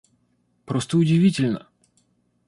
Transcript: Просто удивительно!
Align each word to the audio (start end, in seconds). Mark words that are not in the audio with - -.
Просто 0.65 0.97
удивительно! 0.97 1.69